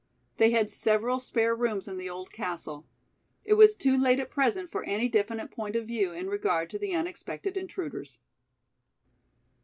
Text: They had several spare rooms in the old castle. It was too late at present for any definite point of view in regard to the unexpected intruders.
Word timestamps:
They 0.37 0.49
had 0.49 0.71
several 0.71 1.19
spare 1.19 1.55
rooms 1.55 1.87
in 1.87 1.97
the 1.97 2.09
old 2.09 2.31
castle. 2.33 2.87
It 3.45 3.53
was 3.53 3.75
too 3.75 3.95
late 3.95 4.19
at 4.19 4.31
present 4.31 4.71
for 4.71 4.83
any 4.83 5.07
definite 5.07 5.51
point 5.51 5.75
of 5.75 5.85
view 5.85 6.11
in 6.11 6.25
regard 6.27 6.71
to 6.71 6.79
the 6.79 6.95
unexpected 6.95 7.55
intruders. 7.55 8.17